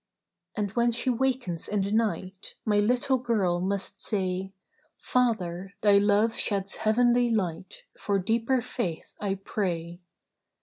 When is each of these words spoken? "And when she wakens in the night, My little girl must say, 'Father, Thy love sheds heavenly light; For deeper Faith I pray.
"And 0.57 0.71
when 0.71 0.89
she 0.91 1.11
wakens 1.11 1.67
in 1.67 1.83
the 1.83 1.91
night, 1.91 2.55
My 2.65 2.79
little 2.79 3.19
girl 3.19 3.59
must 3.61 4.01
say, 4.01 4.51
'Father, 4.97 5.75
Thy 5.81 5.99
love 5.99 6.33
sheds 6.35 6.77
heavenly 6.77 7.29
light; 7.29 7.83
For 7.99 8.17
deeper 8.17 8.63
Faith 8.63 9.13
I 9.21 9.35
pray. 9.35 10.01